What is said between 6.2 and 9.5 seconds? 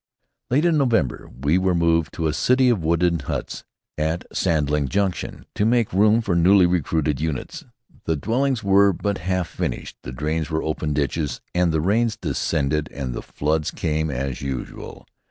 for newly recruited units. The dwellings were but half